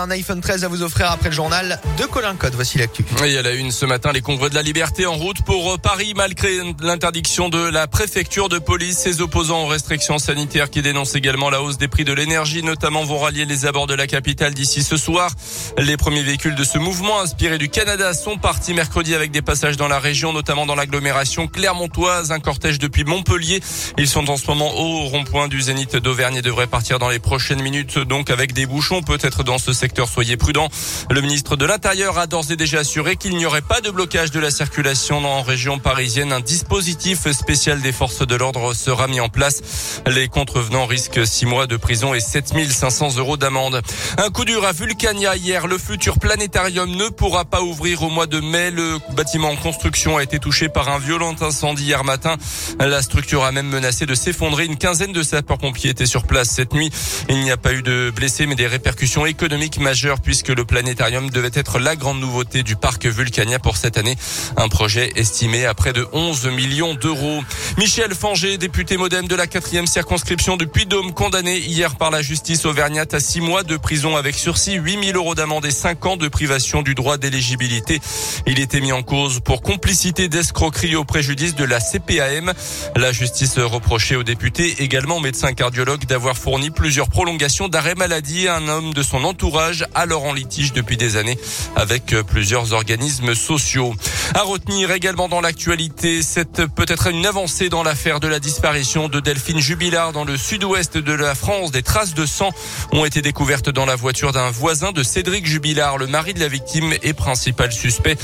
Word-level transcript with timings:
Un 0.00 0.12
iPhone 0.12 0.40
13 0.40 0.62
à 0.62 0.68
vous 0.68 0.84
offrir 0.84 1.10
après 1.10 1.28
le 1.28 1.34
journal 1.34 1.80
de 1.98 2.04
Colin 2.04 2.36
Code. 2.36 2.54
Voici 2.54 2.78
l'actu. 2.78 3.04
Et 3.26 3.36
à 3.36 3.42
la 3.42 3.50
une 3.54 3.72
ce 3.72 3.84
matin, 3.84 4.12
les 4.12 4.20
congrès 4.20 4.48
de 4.48 4.54
la 4.54 4.62
liberté 4.62 5.06
en 5.06 5.14
route 5.14 5.42
pour 5.42 5.76
Paris, 5.80 6.12
malgré 6.14 6.50
l'interdiction 6.80 7.48
de 7.48 7.58
la 7.58 7.88
préfecture 7.88 8.48
de 8.48 8.60
police. 8.60 8.96
Ses 8.96 9.22
opposants 9.22 9.64
aux 9.64 9.66
restrictions 9.66 10.20
sanitaires 10.20 10.70
qui 10.70 10.82
dénoncent 10.82 11.16
également 11.16 11.50
la 11.50 11.60
hausse 11.62 11.78
des 11.78 11.88
prix 11.88 12.04
de 12.04 12.12
l'énergie, 12.12 12.62
notamment 12.62 13.02
vont 13.02 13.18
rallier 13.18 13.44
les 13.44 13.66
abords 13.66 13.88
de 13.88 13.94
la 13.94 14.06
capitale 14.06 14.54
d'ici 14.54 14.84
ce 14.84 14.96
soir. 14.96 15.32
Les 15.78 15.96
premiers 15.96 16.22
véhicules 16.22 16.54
de 16.54 16.62
ce 16.62 16.78
mouvement 16.78 17.20
inspirés 17.20 17.58
du 17.58 17.68
Canada 17.68 18.14
sont 18.14 18.38
partis 18.38 18.74
mercredi 18.74 19.16
avec 19.16 19.32
des 19.32 19.42
passages 19.42 19.76
dans 19.76 19.88
la 19.88 19.98
région, 19.98 20.32
notamment 20.32 20.64
dans 20.64 20.76
l'agglomération 20.76 21.48
clermontoise. 21.48 22.30
Un 22.30 22.38
cortège 22.38 22.78
depuis 22.78 23.02
Montpellier. 23.02 23.60
Ils 23.98 24.06
sont 24.06 24.30
en 24.30 24.36
ce 24.36 24.46
moment 24.46 24.78
au 24.78 25.08
rond-point 25.08 25.48
du 25.48 25.60
Zénith 25.60 25.96
d'Auvergne 25.96 26.36
et 26.36 26.42
devraient 26.42 26.68
partir 26.68 27.00
dans 27.00 27.08
les 27.08 27.18
prochaines 27.18 27.62
minutes, 27.62 27.98
donc 27.98 28.30
avec 28.30 28.52
des 28.52 28.66
bouchons, 28.66 29.02
peut-être 29.02 29.42
dans 29.42 29.58
ce 29.58 29.72
secteur 29.72 29.87
soyez 30.06 30.36
prudents. 30.36 30.68
Le 31.10 31.20
ministre 31.20 31.56
de 31.56 31.64
l'Intérieur 31.64 32.18
a 32.18 32.26
d'ores 32.26 32.50
et 32.50 32.56
déjà 32.56 32.80
assuré 32.80 33.16
qu'il 33.16 33.36
n'y 33.36 33.46
aurait 33.46 33.62
pas 33.62 33.80
de 33.80 33.90
blocage 33.90 34.30
de 34.30 34.40
la 34.40 34.50
circulation 34.50 35.24
en 35.24 35.42
région 35.42 35.78
parisienne. 35.78 36.32
Un 36.32 36.40
dispositif 36.40 37.30
spécial 37.30 37.80
des 37.80 37.92
forces 37.92 38.26
de 38.26 38.34
l'ordre 38.34 38.74
sera 38.74 39.06
mis 39.06 39.20
en 39.20 39.28
place. 39.28 40.00
Les 40.06 40.28
contrevenants 40.28 40.86
risquent 40.86 41.26
six 41.26 41.46
mois 41.46 41.66
de 41.66 41.76
prison 41.76 42.14
et 42.14 42.20
7500 42.20 43.16
euros 43.16 43.36
d'amende. 43.36 43.82
Un 44.18 44.30
coup 44.30 44.44
dur 44.44 44.64
à 44.64 44.72
Vulcania 44.72 45.36
hier. 45.36 45.66
Le 45.66 45.78
futur 45.78 46.18
planétarium 46.18 46.90
ne 46.90 47.08
pourra 47.08 47.44
pas 47.44 47.62
ouvrir 47.62 48.02
au 48.02 48.10
mois 48.10 48.26
de 48.26 48.40
mai. 48.40 48.70
Le 48.70 48.98
bâtiment 49.14 49.50
en 49.50 49.56
construction 49.56 50.16
a 50.16 50.22
été 50.22 50.38
touché 50.38 50.68
par 50.68 50.88
un 50.88 50.98
violent 50.98 51.34
incendie 51.40 51.84
hier 51.84 52.04
matin. 52.04 52.36
La 52.80 53.02
structure 53.02 53.44
a 53.44 53.52
même 53.52 53.68
menacé 53.68 54.06
de 54.06 54.14
s'effondrer. 54.14 54.64
Une 54.64 54.76
quinzaine 54.76 55.12
de 55.12 55.22
sapeurs-pompiers 55.22 55.90
étaient 55.90 56.06
sur 56.06 56.24
place 56.24 56.50
cette 56.50 56.74
nuit. 56.74 56.90
Il 57.28 57.40
n'y 57.40 57.50
a 57.50 57.56
pas 57.56 57.72
eu 57.72 57.82
de 57.82 58.12
blessés, 58.14 58.46
mais 58.46 58.54
des 58.54 58.66
répercussions 58.66 59.26
économiques 59.26 59.77
majeures 59.78 60.20
puisque 60.20 60.48
le 60.48 60.64
planétarium 60.64 61.30
devait 61.30 61.50
être 61.54 61.78
la 61.78 61.96
grande 61.96 62.20
nouveauté 62.20 62.62
du 62.62 62.76
parc 62.76 63.06
Vulcania 63.06 63.58
pour 63.58 63.76
cette 63.76 63.98
année. 63.98 64.16
Un 64.56 64.68
projet 64.68 65.12
estimé 65.16 65.66
à 65.66 65.74
près 65.74 65.92
de 65.92 66.06
11 66.12 66.46
millions 66.46 66.94
d'euros. 66.94 67.42
Michel 67.76 68.14
Fanger, 68.14 68.58
député 68.58 68.96
modem 68.96 69.28
de 69.28 69.34
la 69.34 69.46
quatrième 69.46 69.86
circonscription 69.86 70.56
du 70.56 70.66
Puy-Dôme, 70.66 71.12
condamné 71.12 71.58
hier 71.58 71.96
par 71.96 72.10
la 72.10 72.22
justice 72.22 72.64
auvergnate 72.66 73.14
à 73.14 73.20
six 73.20 73.40
mois 73.40 73.62
de 73.62 73.76
prison 73.76 74.16
avec 74.16 74.34
sursis, 74.34 74.74
8 74.74 75.04
000 75.04 75.16
euros 75.16 75.34
d'amende 75.34 75.66
et 75.66 75.70
5 75.70 76.06
ans 76.06 76.16
de 76.16 76.28
privation 76.28 76.82
du 76.82 76.94
droit 76.94 77.18
d'éligibilité. 77.18 78.00
Il 78.46 78.58
était 78.60 78.80
mis 78.80 78.92
en 78.92 79.02
cause 79.02 79.40
pour 79.40 79.62
complicité 79.62 80.28
d'escroquerie 80.28 80.96
au 80.96 81.04
préjudice 81.04 81.54
de 81.54 81.64
la 81.64 81.80
CPAM. 81.80 82.52
La 82.96 83.12
justice 83.12 83.58
reprochait 83.58 84.16
au 84.16 84.22
député, 84.22 84.82
également 84.82 85.20
médecin 85.20 85.52
cardiologue, 85.52 86.06
d'avoir 86.06 86.36
fourni 86.36 86.70
plusieurs 86.70 87.08
prolongations 87.08 87.68
d'arrêt 87.68 87.94
maladie 87.94 88.48
à 88.48 88.56
un 88.56 88.68
homme 88.68 88.94
de 88.94 89.02
son 89.02 89.24
entourage 89.24 89.67
alors 89.94 90.24
en 90.24 90.32
litige 90.32 90.72
depuis 90.72 90.96
des 90.96 91.16
années 91.16 91.38
avec 91.76 92.12
euh, 92.12 92.22
plusieurs 92.22 92.72
organismes 92.72 93.34
sociaux. 93.34 93.94
À 94.34 94.42
retenir 94.42 94.90
également 94.90 95.28
dans 95.28 95.40
l'actualité, 95.40 96.22
c'est 96.22 96.66
peut-être 96.66 97.08
une 97.08 97.26
avancée 97.26 97.68
dans 97.68 97.82
l'affaire 97.82 98.20
de 98.20 98.28
la 98.28 98.40
disparition 98.40 99.08
de 99.08 99.20
Delphine 99.20 99.60
Jubilard 99.60 100.12
dans 100.12 100.24
le 100.24 100.36
sud-ouest 100.36 100.98
de 100.98 101.12
la 101.12 101.34
France. 101.34 101.70
Des 101.70 101.82
traces 101.82 102.14
de 102.14 102.26
sang 102.26 102.50
ont 102.92 103.04
été 103.04 103.22
découvertes 103.22 103.70
dans 103.70 103.86
la 103.86 103.96
voiture 103.96 104.32
d'un 104.32 104.50
voisin 104.50 104.92
de 104.92 105.02
Cédric 105.02 105.46
Jubilard, 105.46 105.98
le 105.98 106.06
mari 106.06 106.34
de 106.34 106.40
la 106.40 106.48
victime 106.48 106.94
et 107.02 107.12
principal 107.12 107.72
suspect. 107.72 108.16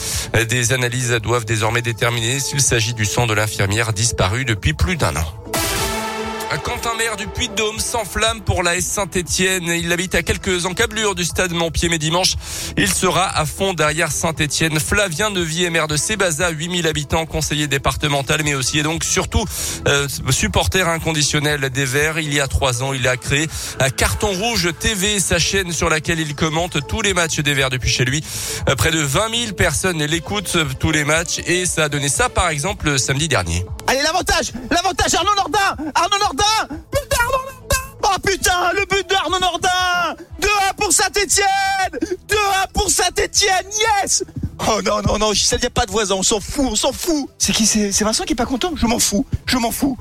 Des 0.48 0.72
analyses 0.72 1.10
doivent 1.22 1.44
désormais 1.44 1.82
déterminer 1.82 2.40
s'il 2.40 2.60
s'agit 2.60 2.94
du 2.94 3.04
sang 3.04 3.26
de 3.26 3.34
l'infirmière 3.34 3.92
disparue 3.92 4.44
depuis 4.44 4.72
plus 4.72 4.96
d'un 4.96 5.16
an. 5.16 5.43
Quentin 6.58 6.94
Maire 6.94 7.16
du 7.16 7.26
Puy-de-Dôme 7.26 7.78
s'enflamme 7.78 8.40
pour 8.42 8.62
la 8.62 8.76
S 8.76 8.84
Saint-Etienne. 8.86 9.64
Il 9.64 9.92
habite 9.92 10.14
à 10.14 10.22
quelques 10.22 10.66
encablures 10.66 11.14
du 11.14 11.24
stade 11.24 11.52
Montpied, 11.52 11.88
mais 11.88 11.98
dimanche, 11.98 12.34
il 12.76 12.92
sera 12.92 13.26
à 13.26 13.44
fond 13.46 13.72
derrière 13.72 14.12
Saint-Etienne. 14.12 14.78
Flavien 14.78 15.30
Neuvy 15.30 15.64
est 15.64 15.70
maire 15.70 15.88
de 15.88 15.96
Sébaza, 15.96 16.50
8000 16.50 16.86
habitants, 16.86 17.26
conseiller 17.26 17.66
départemental, 17.66 18.42
mais 18.44 18.54
aussi 18.54 18.78
et 18.78 18.82
donc 18.82 19.04
surtout 19.04 19.44
euh, 19.88 20.06
supporter 20.30 20.88
inconditionnel 20.88 21.70
des 21.70 21.84
Verts. 21.84 22.18
Il 22.18 22.32
y 22.32 22.40
a 22.40 22.46
trois 22.46 22.82
ans, 22.82 22.92
il 22.92 23.08
a 23.08 23.16
créé 23.16 23.48
un 23.80 23.90
Carton 23.90 24.32
Rouge 24.32 24.68
TV, 24.78 25.20
sa 25.20 25.38
chaîne 25.38 25.72
sur 25.72 25.88
laquelle 25.88 26.20
il 26.20 26.34
commente 26.34 26.86
tous 26.86 27.02
les 27.02 27.14
matchs 27.14 27.40
des 27.40 27.54
Verts 27.54 27.70
depuis 27.70 27.90
chez 27.90 28.04
lui. 28.04 28.22
Euh, 28.68 28.76
près 28.76 28.90
de 28.90 29.00
20 29.00 29.34
000 29.34 29.52
personnes 29.54 30.02
l'écoutent 30.04 30.58
tous 30.78 30.92
les 30.92 31.04
matchs 31.04 31.40
et 31.46 31.66
ça 31.66 31.84
a 31.84 31.88
donné 31.88 32.08
ça, 32.08 32.28
par 32.28 32.48
exemple, 32.48 32.98
samedi 32.98 33.28
dernier. 33.28 33.64
Allez, 33.86 34.02
l'avantage 34.02 34.52
L'avantage 34.70 35.14
Arnaud 35.14 35.34
Nordin 35.36 35.76
Arnaud 35.94 36.18
Nordin 36.18 36.76
But 36.90 37.10
d'Arnaud 37.10 37.44
Nordin. 37.44 37.76
Oh 38.02 38.18
putain, 38.22 38.72
le 38.72 38.84
but 38.86 39.08
d'Arnaud 39.08 39.38
Nordin. 39.38 40.16
2-1 40.40 40.74
pour 40.76 40.92
Saint-Etienne 40.92 42.16
2-1 42.28 42.72
pour 42.72 42.90
Saint-Etienne, 42.90 43.66
yes. 44.02 44.24
Oh 44.68 44.80
non, 44.82 45.02
non, 45.02 45.18
non, 45.18 45.32
il 45.32 45.58
n'y 45.58 45.66
a 45.66 45.70
pas 45.70 45.86
de 45.86 45.90
voisin, 45.90 46.14
on 46.14 46.22
s'en 46.22 46.40
fout, 46.40 46.66
on 46.70 46.76
s'en 46.76 46.92
fout. 46.92 47.28
C'est 47.38 47.52
qui 47.52 47.66
C'est 47.66 48.04
Vincent 48.04 48.24
qui 48.24 48.32
est 48.32 48.36
pas 48.36 48.46
content? 48.46 48.72
Je 48.76 48.86
m'en 48.86 48.98
fous, 48.98 49.26
je 49.46 49.58
m'en 49.58 49.70
fous 49.70 49.96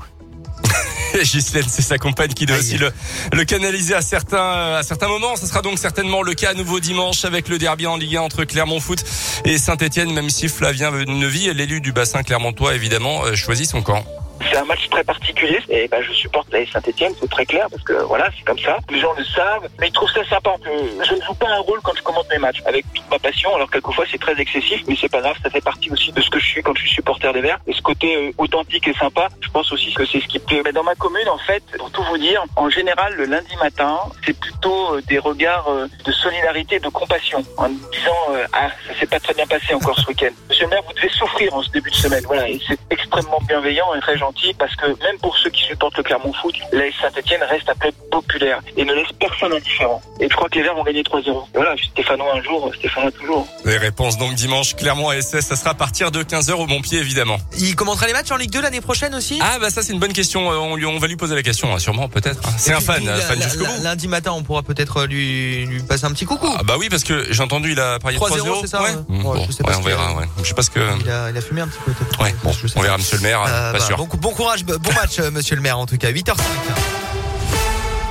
Gislaine, 1.22 1.66
c'est 1.68 1.82
sa 1.82 1.98
compagne 1.98 2.32
qui 2.32 2.46
doit 2.46 2.56
aussi 2.56 2.78
le, 2.78 2.90
le, 3.32 3.44
canaliser 3.44 3.94
à 3.94 4.02
certains, 4.02 4.74
à 4.74 4.82
certains 4.82 5.08
moments. 5.08 5.36
Ce 5.36 5.46
sera 5.46 5.62
donc 5.62 5.78
certainement 5.78 6.22
le 6.22 6.34
cas 6.34 6.50
à 6.50 6.54
nouveau 6.54 6.80
dimanche 6.80 7.24
avec 7.24 7.48
le 7.48 7.58
derby 7.58 7.86
en 7.86 7.96
Ligue 7.96 8.16
1 8.16 8.22
entre 8.22 8.44
Clermont 8.44 8.80
Foot 8.80 9.04
et 9.44 9.58
Saint-Etienne, 9.58 10.12
même 10.12 10.30
si 10.30 10.48
Flavien 10.48 10.90
Neuvy, 10.90 11.52
l'élu 11.54 11.80
du 11.80 11.92
bassin 11.92 12.22
clermontois, 12.22 12.74
évidemment, 12.74 13.24
euh, 13.24 13.34
choisit 13.34 13.68
son 13.68 13.82
camp. 13.82 14.04
C'est 14.42 14.56
un 14.56 14.64
match 14.64 14.88
très 14.90 15.04
particulier 15.04 15.60
et 15.68 15.88
ben, 15.88 16.02
je 16.02 16.12
supporte 16.12 16.52
la 16.52 16.64
Saint-Etienne, 16.66 17.12
c'est 17.20 17.30
très 17.30 17.46
clair 17.46 17.66
parce 17.70 17.82
que 17.82 17.92
voilà, 18.04 18.28
c'est 18.36 18.44
comme 18.44 18.58
ça. 18.58 18.78
Les 18.90 19.00
gens 19.00 19.12
le 19.16 19.24
savent, 19.24 19.68
mais 19.80 19.88
ils 19.88 19.92
trouvent 19.92 20.10
ça 20.10 20.24
sympa. 20.24 20.54
Je 20.64 21.14
ne 21.14 21.20
joue 21.22 21.34
pas 21.34 21.48
un 21.48 21.60
rôle 21.60 21.80
quand 21.82 21.92
je 21.96 22.02
commente 22.02 22.26
mes 22.30 22.38
matchs 22.38 22.62
avec 22.66 22.84
toute 22.92 23.08
ma 23.10 23.18
passion. 23.18 23.54
Alors 23.54 23.70
quelquefois 23.70 24.04
c'est 24.10 24.18
très 24.18 24.38
excessif, 24.40 24.82
mais 24.86 24.96
c'est 25.00 25.08
pas 25.10 25.20
grave, 25.20 25.36
ça 25.42 25.50
fait 25.50 25.60
partie 25.60 25.90
aussi 25.90 26.12
de 26.12 26.20
ce 26.20 26.30
que 26.30 26.38
je 26.38 26.46
suis 26.46 26.62
quand 26.62 26.74
je 26.76 26.82
suis 26.82 26.90
supporter 26.90 27.32
des 27.32 27.40
Verts. 27.40 27.58
Et 27.66 27.72
ce 27.72 27.82
côté 27.82 28.16
euh, 28.16 28.32
authentique 28.38 28.86
et 28.88 28.94
sympa, 28.94 29.28
je 29.40 29.48
pense 29.50 29.72
aussi 29.72 29.92
que 29.94 30.04
c'est 30.04 30.20
ce 30.20 30.26
qui 30.26 30.38
plaît. 30.38 30.62
Mais 30.64 30.72
dans 30.72 30.84
ma 30.84 30.94
commune, 30.94 31.28
en 31.28 31.38
fait, 31.38 31.62
pour 31.78 31.90
tout 31.90 32.02
vous 32.02 32.18
dire, 32.18 32.44
en 32.56 32.70
général, 32.70 33.14
le 33.14 33.24
lundi 33.24 33.56
matin, 33.56 33.98
c'est 34.24 34.38
plutôt 34.38 34.94
euh, 34.94 35.02
des 35.08 35.18
regards 35.18 35.68
euh, 35.68 35.86
de 36.04 36.12
solidarité, 36.12 36.78
de 36.78 36.88
compassion, 36.88 37.44
en 37.56 37.68
disant 37.68 38.12
ah 38.52 38.68
ça 38.86 38.98
s'est 38.98 39.06
pas 39.06 39.20
très 39.20 39.34
bien 39.34 39.46
passé 39.46 39.74
encore 39.74 39.98
ce 39.98 40.06
week-end. 40.08 40.30
Monsieur 40.48 40.64
le 40.64 40.70
maire, 40.70 40.82
vous 40.86 40.92
devez 40.92 41.08
souffrir 41.08 41.54
en 41.54 41.62
ce 41.62 41.70
début 41.70 41.90
de 41.90 41.96
semaine. 41.96 42.24
Voilà, 42.26 42.48
et 42.48 42.60
c'est 42.66 42.78
extrêmement 42.90 43.40
bienveillant 43.48 43.94
et 43.94 44.00
très 44.00 44.16
gentil 44.16 44.23
parce 44.58 44.74
que 44.76 44.86
même 44.86 45.18
pour 45.20 45.36
ceux 45.36 45.50
qui 45.50 45.62
supportent 45.62 45.96
le 45.96 46.02
Clermont 46.02 46.32
Foot, 46.32 46.54
la 46.72 46.84
Saint-Etienne 47.00 47.42
reste 47.42 47.68
appelée 47.68 47.92
populaire 48.14 48.60
et 48.76 48.84
ne 48.84 48.94
laisse 48.94 49.08
personne 49.18 49.52
indifférent. 49.52 50.00
Et 50.20 50.28
je 50.28 50.34
crois 50.34 50.48
que 50.48 50.56
les 50.56 50.62
Verts 50.62 50.74
vont 50.74 50.84
gagner 50.84 51.02
3-0. 51.02 51.46
Voilà, 51.54 51.74
Stéphano 51.76 52.24
un 52.32 52.42
jour, 52.42 52.70
Stéphano 52.76 53.10
toujours. 53.10 53.46
Les 53.64 53.76
réponses 53.76 54.16
donc 54.18 54.34
dimanche, 54.34 54.76
Clermont 54.76 55.10
SS, 55.10 55.40
ça 55.40 55.56
sera 55.56 55.70
à 55.70 55.74
partir 55.74 56.10
de 56.10 56.22
15h 56.22 56.52
au 56.52 56.66
Montpied 56.66 56.98
évidemment. 56.98 57.38
Il 57.58 57.74
commentera 57.74 58.06
les 58.06 58.12
matchs 58.12 58.30
en 58.30 58.36
Ligue 58.36 58.50
2 58.50 58.62
l'année 58.62 58.80
prochaine 58.80 59.14
aussi? 59.14 59.38
Ah 59.42 59.58
bah 59.60 59.70
ça 59.70 59.82
c'est 59.82 59.92
une 59.92 59.98
bonne 59.98 60.12
question, 60.12 60.52
euh, 60.52 60.56
on, 60.56 60.76
lui, 60.76 60.86
on 60.86 60.98
va 60.98 61.06
lui 61.08 61.16
poser 61.16 61.34
la 61.34 61.42
question, 61.42 61.74
hein, 61.74 61.78
sûrement 61.78 62.08
peut-être. 62.08 62.40
C'est 62.56 62.72
un 62.72 62.80
fan, 62.80 63.04
fan 63.04 63.42
jusqu'au 63.42 63.64
bout. 63.64 63.82
Lundi 63.82 64.08
matin 64.08 64.32
on 64.32 64.42
pourra 64.42 64.62
peut-être 64.62 65.06
lui, 65.06 65.66
lui 65.66 65.82
passer 65.82 66.04
un 66.04 66.12
petit 66.12 66.26
coucou. 66.26 66.48
Ah 66.56 66.62
bah 66.62 66.74
oui 66.78 66.88
parce 66.88 67.04
que 67.04 67.32
j'ai 67.32 67.42
entendu 67.42 67.72
il 67.72 67.80
a 67.80 67.98
parié 67.98 68.18
3-0. 68.18 68.60
c'est 68.60 68.66
ça 68.68 68.82
ouais. 68.82 68.90
ouais, 69.08 69.44
je 69.46 69.52
sais 69.52 69.64
pas 69.64 69.76
on 69.76 69.82
verra, 69.82 70.14
ouais. 70.14 70.24
Je 70.38 70.48
sais 70.48 70.54
pas 70.54 70.62
ce 70.62 70.70
que... 70.70 70.80
Il 71.00 71.10
a, 71.10 71.30
il 71.30 71.36
a 71.36 71.40
fumé 71.40 71.62
un 71.62 71.68
petit 71.68 71.78
peu 71.84 71.92
peut-être. 71.92 72.20
Ouais, 72.20 72.34
bon, 72.44 72.52
on 72.76 72.82
verra 72.82 72.98
monsieur 72.98 73.16
le 73.16 73.22
maire, 73.22 73.42
euh, 73.42 73.72
pas 73.72 73.78
bah, 73.78 73.84
sûr. 73.84 73.96
Bon, 73.96 74.06
bon 74.06 74.30
courage, 74.30 74.64
bon 74.64 74.78
match 74.94 75.18
monsieur 75.32 75.56
le 75.56 75.62
maire 75.62 75.78
en 75.78 75.86
tout 75.86 75.98
cas, 75.98 76.10
8h05. 76.12 76.93